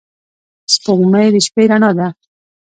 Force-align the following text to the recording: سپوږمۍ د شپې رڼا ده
سپوږمۍ 0.73 1.27
د 1.33 1.35
شپې 1.45 1.63
رڼا 1.69 1.91
ده 1.97 2.07